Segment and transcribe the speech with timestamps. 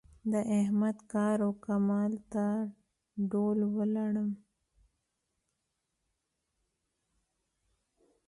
[0.31, 2.45] د احمد کار و کمال ته
[3.31, 4.29] ډول ولاړم.